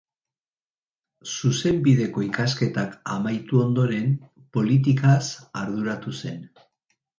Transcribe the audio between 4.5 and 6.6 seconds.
politikaz arduratu zen.